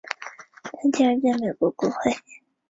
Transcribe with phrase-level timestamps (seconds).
[0.71, 1.95] 在第二届美国国会。